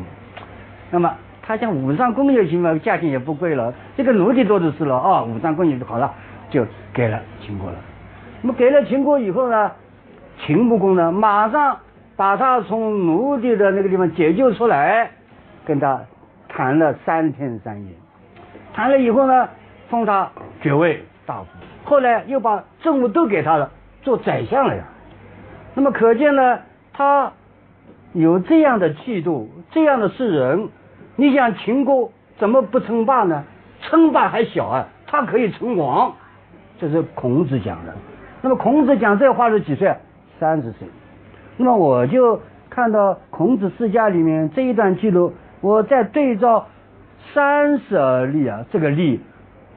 [0.91, 1.09] 那么
[1.45, 6.13] 他讲五张公牛皮嘛，价钱也不贵了，这个奴隶多的是了啊，五张公牛就好了，
[6.49, 7.77] 就给了秦国了。
[8.41, 9.71] 那么给了秦国以后呢，
[10.45, 11.77] 秦穆公呢，马上。
[12.17, 15.12] 把他从奴隶的那个地方解救出来，
[15.65, 15.99] 跟他
[16.47, 17.91] 谈了三天三夜，
[18.73, 19.49] 谈了以后呢，
[19.89, 20.31] 封他
[20.62, 21.47] 爵位大夫，
[21.84, 23.69] 后来又把政务都给他了，
[24.01, 24.84] 做宰相了呀。
[25.73, 26.60] 那么可见呢，
[26.93, 27.34] 他
[28.13, 30.69] 有这样的气度，这样的是人，
[31.15, 33.43] 你想秦国怎么不称霸呢？
[33.82, 36.12] 称霸还小啊，他可以称王，
[36.80, 37.93] 这是孔子讲的。
[38.41, 39.95] 那么孔子讲这话是几岁？
[40.39, 40.88] 三十岁。
[41.58, 46.65] 那么我就看到孔子世家里面这一段记录，我在对照
[47.34, 49.21] 三十而立啊，这个立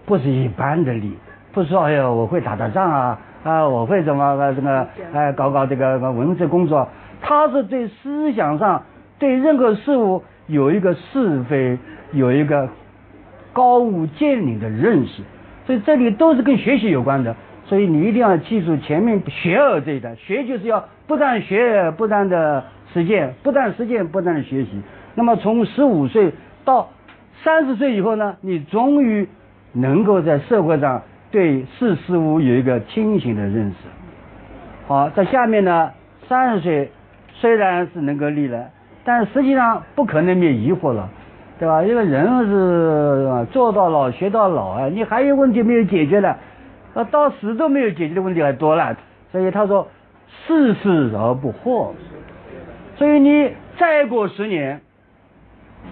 [0.06, 1.16] 不是一般的立，
[1.52, 6.88] 不是说哎呀我会打打仗啊啊我会怎么这个哎搞搞这个文字工作，
[7.20, 8.82] 他是对思想上
[9.18, 11.78] 对任何事物有一个是非，
[12.12, 12.68] 有一个
[13.52, 15.22] 高屋建瓴的认识，
[15.66, 17.36] 所以这里都是跟学习有关的。
[17.66, 24.70] 所以你一定要记住前面学而这一段，学就是要不断学，不断的实践，不断实践，不断的学习。
[25.14, 26.32] 那么从十五岁
[26.64, 26.88] 到
[27.44, 29.28] 三十岁以后呢，你终于
[29.74, 33.76] 能够在社会上对事事物有一个清醒的认识。
[34.86, 35.90] 好，在下面呢，
[36.26, 36.90] 三十岁
[37.34, 38.70] 虽然是能够立了，
[39.04, 41.08] 但实际上不可能没有疑惑了，
[41.58, 41.82] 对吧？
[41.82, 46.36] 因为人是做到老学到老啊，你还有问题没有解决的，
[46.94, 48.96] 啊，到死都没有解决的问题还多了。
[49.32, 49.88] 所以他说，
[50.46, 51.92] 世事而不惑。
[52.96, 54.80] 所以你再过十年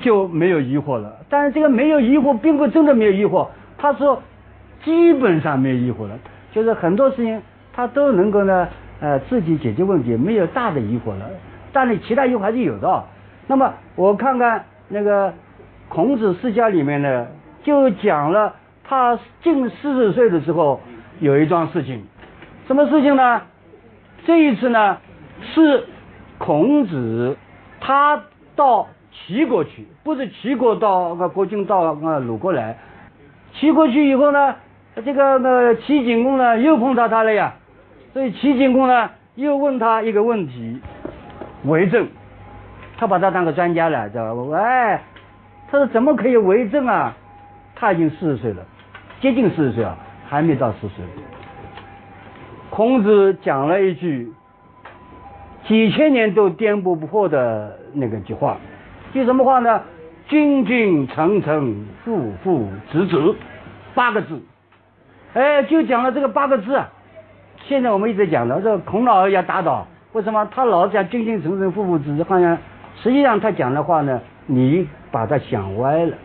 [0.00, 1.16] 就没有疑惑了。
[1.28, 3.46] 但是这个没有疑惑，并不真的没有疑惑。
[3.78, 4.22] 他说，
[4.84, 6.18] 基本上没有疑惑了，
[6.52, 7.40] 就是很多事情
[7.72, 8.68] 他都能够呢，
[9.00, 11.26] 呃，自己解决问题，没有大的疑惑了。
[11.76, 13.04] 但是其他疑惑还是有的。
[13.46, 15.34] 那么我看看那个
[15.88, 17.26] 孔子世家里面呢，
[17.62, 20.80] 就讲了他近四十岁的时候
[21.20, 22.02] 有一桩事情，
[22.66, 23.42] 什么事情呢？
[24.24, 24.96] 这一次呢
[25.54, 25.84] 是。
[26.38, 27.34] 孔子
[27.80, 28.22] 他
[28.54, 32.76] 到齐国去，不是齐国到呃国君到鲁国来，
[33.54, 34.54] 齐国去以后呢，
[35.02, 37.54] 这个呃齐景公呢又碰到他了呀，
[38.12, 40.78] 所以齐景公呢又问他一个问题，
[41.66, 42.08] 为政，
[42.96, 44.56] 他把他当个专家了，知道吧？
[44.58, 45.02] 哎，
[45.70, 47.14] 他说怎么可以为政啊？
[47.74, 48.62] 他已经四十岁了，
[49.20, 49.96] 接近四十岁啊，
[50.28, 51.04] 还没到四十岁。
[52.70, 54.32] 孔子讲了一句。
[55.66, 58.56] 几千年都颠簸不破的那个句话，
[59.12, 59.82] 句什么话呢？
[60.28, 63.34] 君君臣臣父父子子，
[63.92, 64.40] 八个字。
[65.34, 66.88] 哎，就讲了这个八个字啊。
[67.64, 70.48] 现在我们一直讲的，这孔老要打倒，为什么？
[70.50, 72.56] 他老讲君君臣臣父父子子，好像
[73.02, 76.16] 实际上他讲的话呢，你把他想歪了。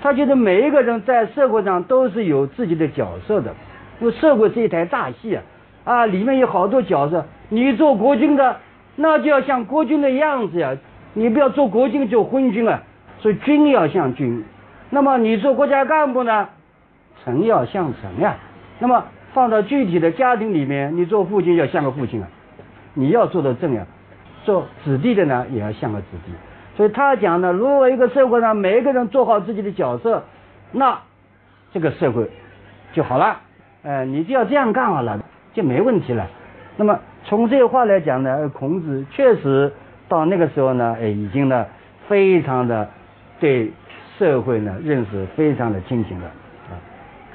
[0.00, 3.54] 他觉得每一个人在社会上都是有自己的角色的，
[4.00, 5.42] 因为社会是一台大戏啊，
[5.84, 7.26] 啊，里面有好多角色。
[7.50, 8.56] 你做国君的。
[8.98, 10.74] 那就要像国君的样子呀，
[11.12, 12.80] 你不要做国君就昏君啊，
[13.18, 14.42] 所以君要像君。
[14.88, 16.48] 那么你做国家干部呢，
[17.22, 18.36] 臣要像臣呀。
[18.78, 22.28] 那么放到具体的家庭里面，你做父亲要像个父亲啊，
[22.96, 23.86] 你要做的正呀。
[24.44, 26.32] 做子弟的呢，也要像个子弟。
[26.76, 30.24] 所以他讲呢，如果一个社会上每一个人做好自己的角色，
[30.72, 30.98] 那
[31.72, 32.28] 这个社会
[32.92, 33.36] 就好了。
[33.84, 35.20] 呃，你就要这样干好了，
[35.54, 36.26] 就没问题了。
[36.76, 36.98] 那么。
[37.28, 39.72] 从这话来讲呢，孔子确实
[40.08, 41.66] 到那个时候呢，哎，已经呢，
[42.06, 42.88] 非常的
[43.40, 43.72] 对
[44.16, 46.26] 社会呢认识非常的清醒了
[46.70, 46.78] 啊。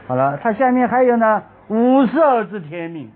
[0.08, 3.12] 好了，他下面还有呢，五十而知天命。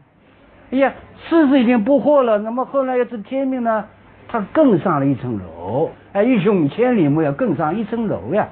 [0.71, 0.93] 哎呀，
[1.30, 3.86] 世事已经不惑了，那么后来要知天命呢，
[4.28, 5.89] 他更上了一层楼。
[6.13, 8.47] 哎，欲穷千里目，要更上一层楼呀。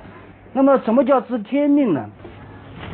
[0.53, 2.05] 那么什么叫知天命呢？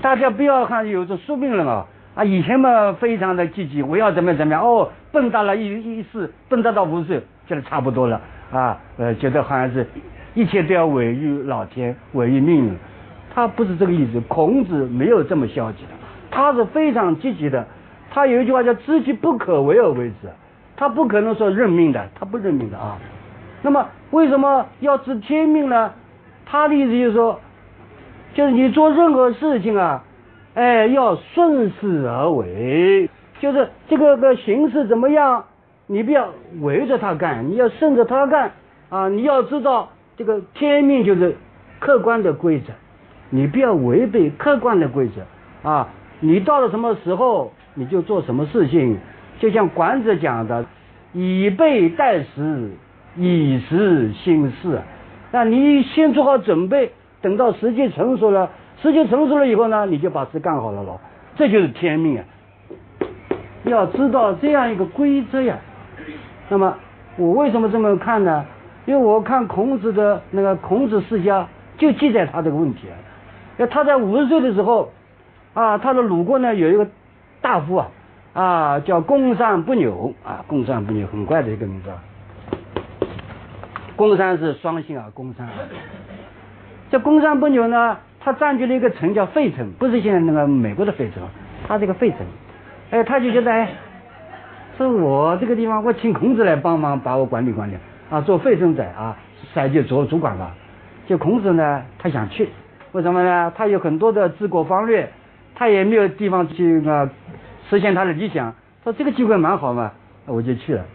[0.01, 1.85] 大家不要看有着宿命论啊。
[2.15, 8.19] 啊，以前嘛非常的积极，我要怎么怎么样哦，蹦跶了一一世，蹦跶到五十岁，觉得差不多了
[8.51, 9.85] 啊，呃，觉得好像是，
[10.33, 12.73] 一切都要委于老天，委于命运。
[13.33, 15.91] 他不是这个意思，孔子没有这么消极的，
[16.31, 17.65] 他是非常积极的。
[18.11, 20.29] 他有一句话叫“知其不可为而为之”，
[20.75, 22.97] 他不可能说认命的，他不认命的啊。
[23.61, 25.91] 那么为什么要知天命呢？
[26.45, 27.39] 他的意思就是说，
[28.33, 30.03] 就是你做任何事情啊。
[30.55, 35.45] 哎，要顺势而为，就是这个个形势怎么样，
[35.85, 36.27] 你不要
[36.61, 38.51] 围着他干，你要顺着他干
[38.89, 39.07] 啊！
[39.07, 41.37] 你要知道这个天命就是
[41.79, 42.73] 客观的规则，
[43.29, 45.87] 你不要违背客观的规则啊！
[46.19, 48.97] 你到了什么时候你就做什么事情，
[49.39, 50.65] 就像管子讲的，
[51.13, 52.71] 以备待时，
[53.15, 54.81] 以时行事。
[55.31, 58.49] 那你先做好准备，等到时机成熟了。
[58.81, 61.01] 时机成熟了以后呢，你就把事干好了咯，
[61.35, 62.23] 这就是天命啊！
[63.65, 65.57] 要知道这样一个规则呀。
[66.47, 66.73] 那么
[67.17, 68.45] 我为什么这么看呢？
[68.85, 71.41] 因为我看孔子的那个《孔子世家》
[71.77, 72.95] 就记载他这个问题啊。
[73.57, 74.89] 要他在五十岁的时候
[75.53, 76.87] 啊，他的鲁国呢有一个
[77.41, 77.87] 大夫啊
[78.33, 82.03] 啊叫公山不扭啊，公山不扭很怪的一个名字啊。
[83.95, 85.47] 公山是双姓啊，公山。
[86.89, 87.97] 这公山不扭呢？
[88.21, 91.23] 他占据了一个城叫费城，不是现在那个美国的费城，
[91.67, 92.19] 他这个费城，
[92.91, 93.69] 哎，他就觉得哎，
[94.77, 97.75] 是我这个地方，我请孔子来帮忙把我管理管理
[98.09, 99.15] 啊，做费城宰啊，
[99.53, 100.53] 赛就做主管吧。
[101.07, 102.49] 就孔子呢，他想去，
[102.91, 103.51] 为什么呢？
[103.55, 105.09] 他有很多的治国方略，
[105.55, 107.09] 他也没有地方去啊
[107.69, 108.53] 实现他的理想。
[108.83, 109.91] 说这个机会蛮好嘛，
[110.25, 110.85] 我就去了。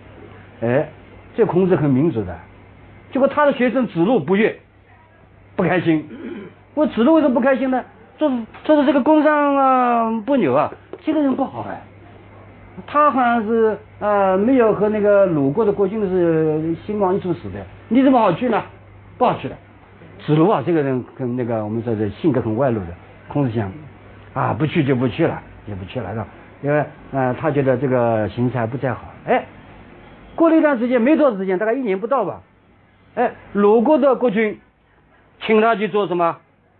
[0.62, 0.88] 哎，
[1.36, 2.34] 这孔子很民主的，
[3.12, 4.58] 结果他的学生子路不悦，
[5.54, 6.08] 不开心。
[6.72, 7.84] 我子路为什么不开心呢？
[8.16, 10.72] 就是就是这个工商啊不牛啊，
[11.04, 11.82] 这个人不好哎。
[12.86, 18.62] 他好像是呃没有和那个鲁国的国君是兴亡一处死的，你怎么好去呢？
[19.18, 19.54] 不好去的。
[20.24, 22.86] 子路啊，这个人跟那个我们说的性格很外露的。
[23.28, 23.70] 孔子想
[24.32, 26.26] 啊，不去就不去了，也不去了是吧？
[26.64, 29.12] 因为呃，他觉得这个形势还不太好。
[29.26, 29.44] 哎，
[30.34, 32.40] 过了一段时间，没多少时间，大概一年不到吧。
[33.16, 34.58] 哎，鲁国的国君
[35.42, 36.38] 请他去做什么？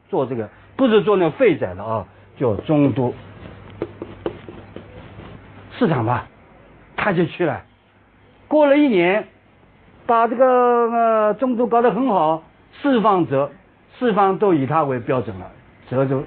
[0.09, 2.07] 做这个，不是做那废宅的啊，
[2.39, 3.13] 叫中都
[5.79, 6.29] 市长吧。
[6.97, 7.61] 他就去了。
[8.49, 9.29] 过了一年，
[10.07, 12.43] 把这个呃中都搞得很好，
[12.81, 13.51] 四方则
[13.99, 15.51] 四方都以他为标准了。
[15.91, 16.23] 则就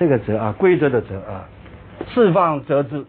[0.00, 1.46] 这个则啊，规则的则啊，
[2.12, 3.04] 四方则治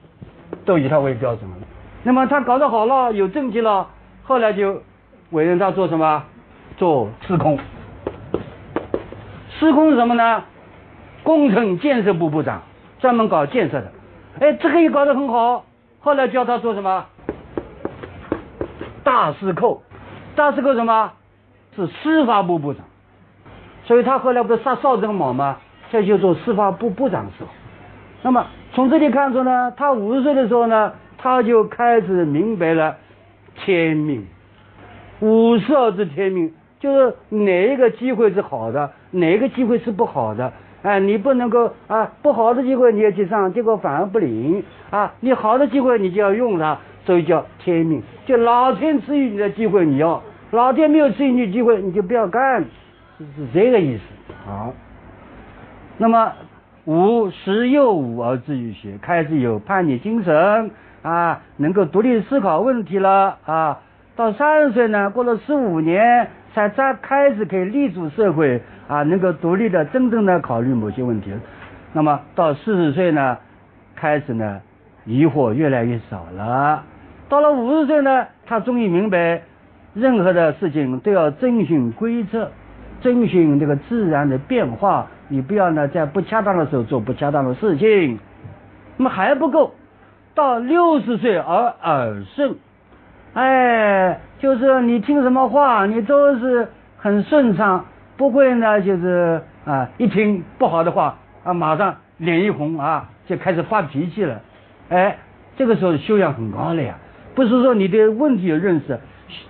[0.66, 1.58] 都以他为标准了。
[2.04, 3.88] 那么他搞得好了，有政绩了，
[4.24, 4.82] 后来就
[5.32, 6.24] 委任他做什么？
[6.78, 7.60] 做司空。
[9.60, 10.44] 司空是什么呢？
[11.24, 12.62] 工程建设部部长，
[13.00, 13.92] 专门搞建设的。
[14.40, 15.66] 哎，这个也搞得很好，
[16.00, 17.06] 后来叫他做什么？
[19.04, 19.84] 大司寇。
[20.36, 21.12] 大司寇什么？
[21.76, 22.86] 是司法部部长。
[23.84, 25.58] 所以他后来不是杀少正卯吗？
[25.92, 27.50] 这就做司法部部长时候。
[28.22, 30.94] 那么从这里看出呢，他五十岁的时候呢。
[31.22, 32.96] 他就开始明白了
[33.54, 34.26] 天命，
[35.20, 40.54] 五十而知天命，就是哪一个机会是好的，哪一个机会是不好的。
[40.82, 45.14] 哎，你不能够啊，不好的机会你也去上，结果反而不灵啊。
[45.20, 48.02] 你好的机会你就要用它，所以叫天命。
[48.26, 52.64] 就老天赐予你的机会你要，老天没有赐予你机会你就不要干，
[53.18, 54.04] 是这个意思。
[54.46, 54.74] 好，
[55.98, 56.32] 那么
[56.90, 60.72] 五十又五而志于学，开始有叛逆精神。
[61.04, 63.78] 啊，能够独立思考问题了啊！
[64.16, 71.32] 到三十岁呢，过了十五年，才才开始可以立足社会啊，能够独立的、真正的考虑某些问题。
[71.94, 73.38] 那么到四十岁呢，
[73.96, 74.60] 开始呢，
[75.06, 76.84] 疑惑越来越少了。
[77.30, 79.44] 到了五十岁呢，他终于明白，
[79.94, 82.50] 任何的事情都要遵循规则，
[83.00, 85.06] 遵循这个自然的变化。
[85.30, 88.20] 你不要呢，在不恰当的时候做不恰当的事情。
[88.98, 89.74] 那么还不够。
[90.36, 92.56] 到六十岁而耳顺，
[93.34, 97.84] 哎，就是你听什么话，你都是很顺畅，
[98.16, 104.40] 不会呢，就是啊，一听不好的话啊，马上脸一红啊，就开始发脾气了，
[104.90, 105.18] 哎，
[105.58, 106.96] 这个时候修养很高了呀，
[107.36, 108.98] 不是说你对问题有认识，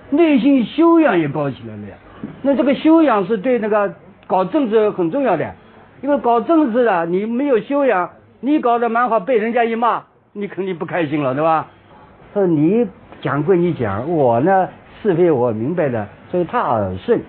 [0.09, 1.95] 内心修养也高起来了呀。
[2.41, 3.93] 那这个修养是对那个
[4.25, 5.53] 搞政治很重要的，
[6.01, 8.09] 因为搞政治的你没有修养，
[8.39, 10.03] 你搞得蛮好，被人家一骂。
[10.31, 11.67] 你肯定不开心了，对吧？
[12.33, 12.87] 说你
[13.19, 14.69] 讲归你讲，我呢
[15.01, 17.19] 是非我明白的，所以他耳顺。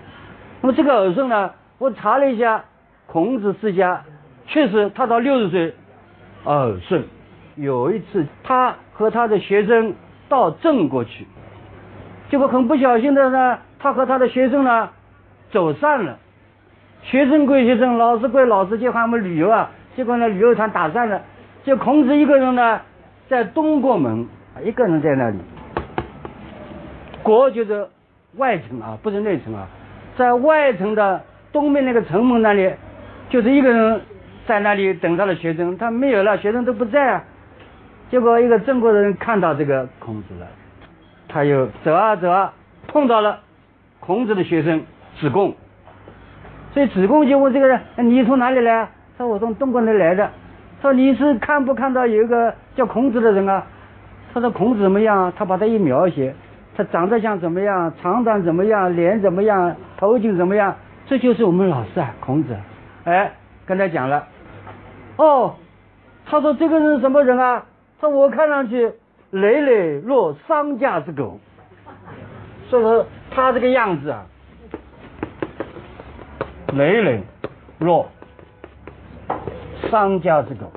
[0.61, 2.63] 那么这个耳顺呢，我查了一下，
[3.07, 4.01] 孔子世家
[4.45, 5.73] 确实他到六十岁
[6.45, 7.03] 耳顺。
[7.55, 9.93] 有一次他和他的学生
[10.29, 11.25] 到郑国去，
[12.29, 14.89] 结果很不小心的呢，他和他的学生呢
[15.51, 16.17] 走散了。
[17.03, 21.21] 学生归学生，老师归老师，就喊我们旅游啊，结果呢旅游团打散了，
[21.63, 22.81] 就孔子一个人呢。
[23.29, 24.27] 在东国门，
[24.61, 25.37] 一个人在那里。
[27.23, 27.87] 国就是
[28.35, 29.65] 外城啊，不是内城啊，
[30.17, 31.21] 在外城的
[31.53, 32.69] 东面那个城门那里，
[33.29, 34.01] 就是一个人
[34.45, 37.23] 在那里等他的学生，他没有了，学生都不在啊。
[38.09, 40.45] 结果一个郑国人看到这个孔子了，
[41.29, 42.51] 他又走啊走啊，
[42.89, 43.39] 碰到了
[44.01, 44.83] 孔子的学生
[45.21, 45.55] 子贡，
[46.73, 50.29] 所以子贡就问这个人：“你从哪里来？”他说：“我从东国那来的。”
[50.81, 53.63] 说你是看不看到有一个叫孔子的人啊？
[54.33, 55.31] 他说孔子怎么样？
[55.37, 56.33] 他把他一描写，
[56.75, 57.93] 他长得像怎么样？
[58.01, 58.95] 长短怎么样？
[58.95, 59.75] 脸怎么样？
[59.97, 60.75] 头颈怎么样？
[61.05, 62.55] 这就是我们老师啊，孔子。
[63.03, 63.31] 哎，
[63.65, 64.25] 跟他讲了。
[65.17, 65.55] 哦，
[66.25, 67.63] 他说这个人什么人啊？
[67.99, 68.91] 说我看上去
[69.29, 71.37] 累累若丧家之狗。
[72.69, 74.25] 所以说他这个样子啊，
[76.73, 77.21] 累累
[77.79, 78.07] 若。
[79.89, 80.71] 丧家之狗，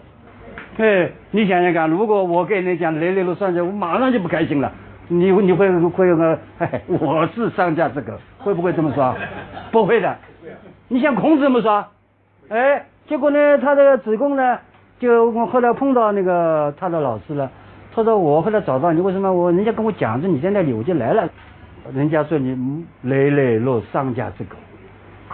[0.79, 4.73] 哎，你想想看，如果我跟你讲雷雷路丧家，我马上就不开心了。
[5.09, 6.39] 你你会会有个，
[6.89, 9.15] 我是丧家之狗，会不会这么说？
[9.71, 10.17] 不会的。
[10.89, 11.85] 你像孔子怎么说，
[12.49, 14.59] 哎，结果呢，他这个子贡呢，
[14.99, 17.51] 就我后来碰到那个他的老师了。
[17.95, 21.29] 他说我后来找到你，为什么我人家跟我讲着你在那里，我就来了。
[21.95, 24.57] 人家说你累累若丧家之狗，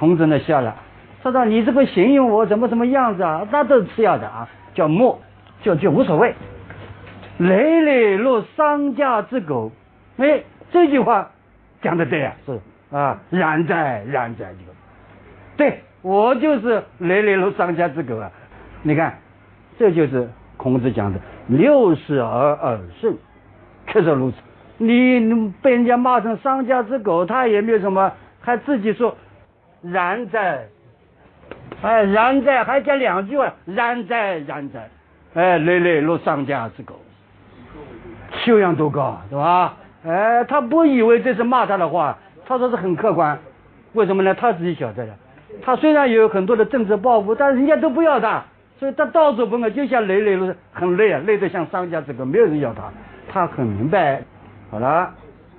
[0.00, 0.74] 孔子呢笑了。
[1.22, 3.46] 说到你这个形容我怎么什么样子啊？
[3.52, 5.20] 那都是次要的啊，叫莫，
[5.60, 6.34] 就就无所谓。
[7.36, 9.70] 累累如丧家之狗，
[10.16, 11.30] 哎，这句话
[11.82, 12.58] 讲的对啊，是
[12.90, 14.72] 啊，然哉然哉这个，
[15.58, 18.30] 对我就是累累如丧家之狗啊。
[18.82, 19.18] 你看，
[19.78, 20.26] 这就是
[20.56, 23.14] 孔子讲的六十而耳顺，
[23.88, 24.38] 确实如此。
[24.78, 29.14] 你被人家骂成丧家之狗，他也没有什么，还自己说
[29.82, 30.66] 然在。
[31.82, 34.88] 哎，然在还加两句话，然在然在，
[35.34, 36.94] 哎，累累如丧家之狗，
[38.32, 39.76] 修养多高，对吧？
[40.06, 43.38] 哎，他不以为这是骂他的话，他说是很客观。
[43.94, 44.34] 为什么呢？
[44.34, 45.12] 他自己晓得的。
[45.62, 48.42] 他虽然有很多的政治抱负，但人家都不要他，
[48.78, 52.82] 所以他到处奔啊，就像累累如很累啊，累得像丧家之狗，没有人要他。
[53.32, 54.20] 他很明白。
[54.70, 55.10] 好了，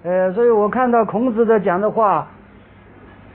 [0.03, 2.27] 呃，所以我看到孔子的讲的话，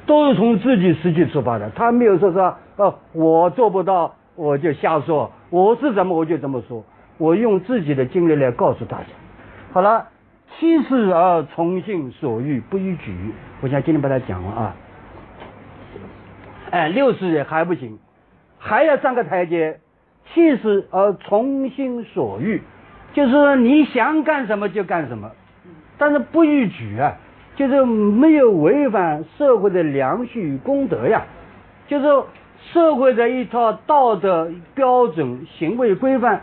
[0.06, 1.68] 都是从自己实际出发的。
[1.70, 5.30] 他没有说说哦，我做不到，我就瞎说。
[5.50, 6.84] 我是怎么我就怎么说，
[7.18, 9.06] 我用自己的经历来告诉大家。
[9.72, 10.06] 好了，
[10.58, 13.14] 七十而从心所欲不逾矩，
[13.60, 14.74] 我想今天把它讲完啊。
[16.70, 17.98] 哎，六十也还不行，
[18.58, 19.80] 还要上个台阶。
[20.34, 22.60] 七十而从心所欲，
[23.14, 25.30] 就是你想干什么就干什么，
[25.96, 27.14] 但是不逾矩啊，
[27.56, 31.24] 就是没有违反社会的良序与公德呀，
[31.88, 32.06] 就是。
[32.72, 36.40] 社会的一套道德标准、行为规范，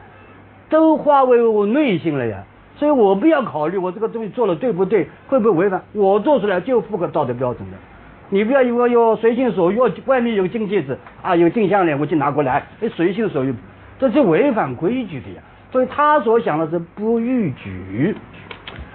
[0.70, 2.38] 都化为我内心了呀。
[2.78, 7.78] 所以我不要考虑我这个东西做了对不对，会不会违反，我做出来就符合道德标准的。
[8.30, 13.53] 你不要以为哟随心所欲，外面有金戒指啊，有金项链，我就拿过来，哎，随心所欲，
[13.99, 15.41] 这是违反规矩的呀。
[15.74, 18.16] 所以他所想的是不逾矩，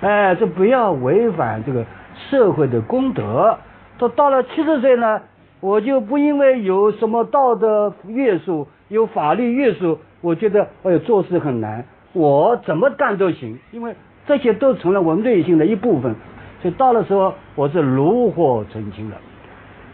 [0.01, 1.85] 哎，这不要违反这个
[2.31, 3.57] 社会的功德。
[3.99, 5.21] 他到了七十岁呢。
[5.61, 13.93] 我就不因为有什么道德约束、有法律约束，我觉得哎呦做事很难，我怎么干都行，因为
[14.25, 16.15] 这些都成了我内心的一部分。
[16.63, 19.17] 所以到了时候，我是炉火纯青了。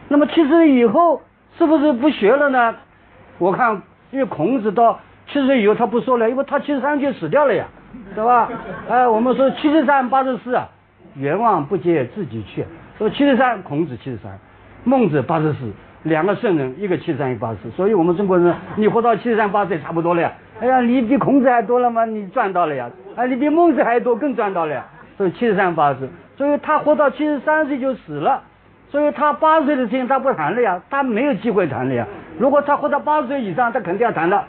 [0.09, 1.23] 那么七十以后
[1.57, 2.75] 是不是不学了呢？
[3.39, 7.65] 我看，因为孔子到七十岁以后他不说了，因为他七十三就死掉了呀，
[8.15, 8.51] 对吧？
[8.91, 10.69] 哎，我们说七十三八十四啊，
[11.17, 12.65] 阎王不接自己去。
[12.99, 14.33] 说七十三，孔子七十三。
[14.85, 20.33] 孟子八十四，两个圣人，一个七十三，一个八十四，所以我们中国人，你活到七十三八岁差不多了呀。
[20.61, 22.05] 哎呀，你比孔子还多了吗？
[22.05, 22.91] 你赚到了呀。
[23.17, 24.85] 哎，你比孟子还多，更赚到了呀。
[25.17, 28.43] 所以七十三八十，所以他活到七十三岁就死了，
[28.91, 32.07] 所以他八十岁的事情他不谈了呀，他没有机会谈了呀。
[32.39, 34.45] 如果他活到八十岁以上，他肯定要谈了。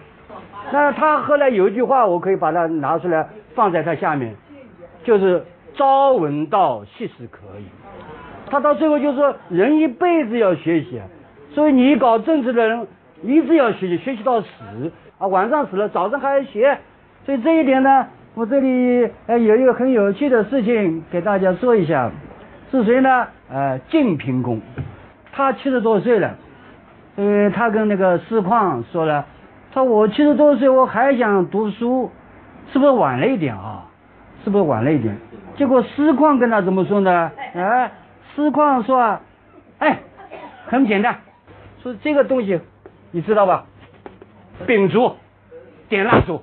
[0.71, 4.35] 那他后来有一句话，我可以把它拿出来放在他下面，
[5.03, 5.43] 就是
[5.75, 7.65] 朝闻道，夕死可矣。
[8.49, 11.01] 他到最后就说，人一辈子要学习，
[11.53, 12.87] 所以你搞政治的人
[13.23, 14.47] 一直要学习，学习到死
[15.17, 16.77] 啊，晚上死了，早上还要学。
[17.25, 22.11] 所以这一点呢，我这里呃有一个很有趣的事情给大家说一下，
[22.71, 23.27] 是谁呢？
[23.49, 24.61] 呃，晋平公，
[25.31, 26.35] 他七十多岁了，
[27.15, 29.25] 呃，他跟那个师旷说了，
[29.73, 32.11] 他说我七十多岁我还想读书，
[32.71, 33.85] 是不是晚了一点啊？
[34.45, 35.17] 是不是晚了一点？
[35.57, 37.29] 结果师旷跟他怎么说呢？
[37.53, 37.91] 哎。
[38.35, 39.21] 师旷说啊，
[39.79, 39.97] 哎，
[40.65, 41.15] 很简单，
[41.81, 42.59] 说这个东西
[43.11, 43.63] 你知道吧？
[44.67, 45.15] 秉烛
[45.87, 46.41] 点蜡烛，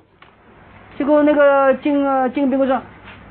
[0.97, 2.81] 结果那个金啊金兵说，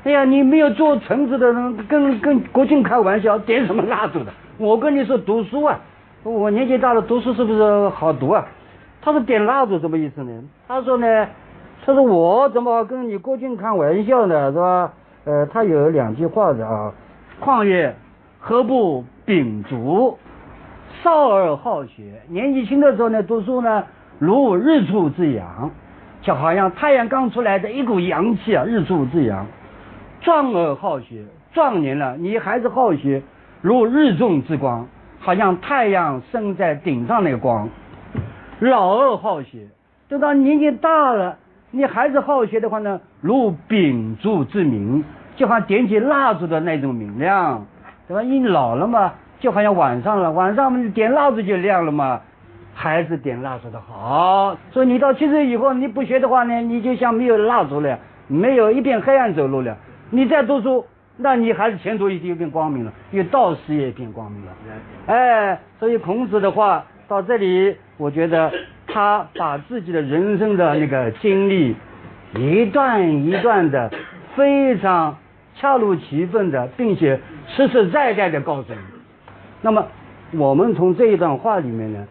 [0.04, 4.32] 哎呀，你没有做臣子的人跟跟国君开玩笑，点什么蜡烛的？
[4.58, 5.80] 我跟你说读书啊，
[6.22, 8.46] 我年纪大了，读书是不是好读啊？
[9.00, 10.40] 他说点蜡烛什么意思呢？
[10.68, 11.26] 他说呢，
[11.84, 14.52] 他说我怎么跟你郭靖开玩笑呢？
[14.52, 14.92] 是吧？
[15.24, 16.92] 呃，他有两句话的啊，
[17.40, 17.94] 旷业。
[18.44, 20.18] 何不秉烛？
[21.00, 23.84] 少而好学，年纪轻的时候呢，读书呢，
[24.18, 25.70] 如日出之阳，
[26.22, 29.46] 就好像太阳刚出来的一股阳气啊，日出之阳。
[30.20, 33.22] 壮而好学，壮年了，你还是好学，
[33.60, 34.86] 如日中之光，
[35.20, 37.68] 好像太阳升在顶上那个光。
[38.58, 39.68] 老而好学，
[40.08, 41.38] 等到年纪大了，
[41.72, 45.02] 你孩子好学的话呢，如秉烛之明，
[45.34, 47.66] 就好像点起蜡烛的那种明亮。
[48.06, 48.20] 对吧？
[48.20, 52.20] 你老了嘛，就好像晚上了，晚上点蜡烛就亮了嘛。
[52.74, 54.54] 孩子点蜡烛的好。
[54.70, 59.74] 所以你到七岁以后，你不学的话呢，你就像没有蜡烛了，没有一片黑暗走路了。
[60.10, 60.84] 你再读书，
[61.16, 64.52] 那你孩子前途一定一片光明了，因为道士也变光明了。
[65.06, 68.52] 哎，所以孔子的话到这里，我觉得
[68.92, 71.74] 他把自己的人生的那个经历，
[72.34, 73.90] 一段一段的，
[74.36, 75.16] 非常。
[75.54, 78.78] 恰如其分的，并且实实在在的告诉你。
[79.60, 79.86] 那么，
[80.32, 82.06] 我们从这一段话里面呢，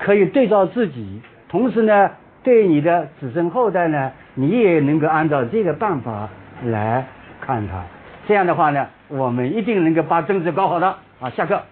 [0.00, 2.10] 可以对照自己，同时呢，
[2.42, 6.28] 对你的子孙后代呢，你也能够按照这个办法
[6.64, 7.06] 来
[7.40, 7.84] 看他。
[8.26, 10.96] 这样的话呢，我们一定能够把政治搞好的。
[11.20, 11.62] 好，下课。